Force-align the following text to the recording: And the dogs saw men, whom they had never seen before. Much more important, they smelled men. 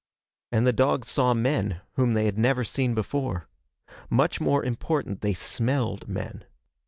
And 0.51 0.65
the 0.65 0.73
dogs 0.73 1.11
saw 1.11 1.35
men, 1.35 1.81
whom 1.93 2.15
they 2.15 2.25
had 2.25 2.35
never 2.35 2.63
seen 2.63 2.95
before. 2.95 3.47
Much 4.09 4.41
more 4.41 4.65
important, 4.65 5.21
they 5.21 5.35
smelled 5.35 6.07
men. 6.07 6.43